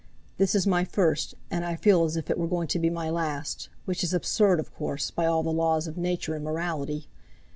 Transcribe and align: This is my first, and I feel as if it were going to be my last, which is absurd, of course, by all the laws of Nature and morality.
This 0.39 0.55
is 0.55 0.65
my 0.65 0.83
first, 0.83 1.35
and 1.51 1.63
I 1.63 1.75
feel 1.75 2.03
as 2.05 2.17
if 2.17 2.27
it 2.31 2.39
were 2.39 2.47
going 2.47 2.67
to 2.69 2.79
be 2.79 2.89
my 2.89 3.11
last, 3.11 3.69
which 3.85 4.03
is 4.03 4.15
absurd, 4.15 4.59
of 4.59 4.73
course, 4.73 5.11
by 5.11 5.27
all 5.27 5.43
the 5.43 5.53
laws 5.53 5.85
of 5.85 5.95
Nature 5.95 6.33
and 6.33 6.43
morality. 6.43 7.07